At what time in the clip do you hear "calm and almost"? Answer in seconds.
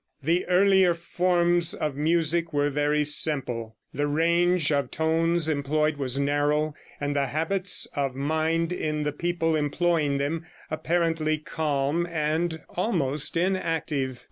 11.37-13.37